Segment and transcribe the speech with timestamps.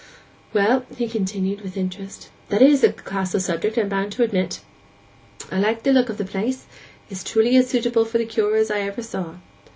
[0.51, 4.61] 'Well,' he continued, with interest, 'that is the class o' subject, I'm bound to admit!
[5.51, 6.65] I like the look of the place;
[7.07, 9.35] it is truly as suitable for the cure as any I ever saw.